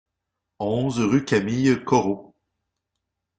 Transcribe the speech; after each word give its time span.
onze 0.57 0.99
rue 1.01 1.25
Camille 1.25 1.83
Corot 1.83 2.33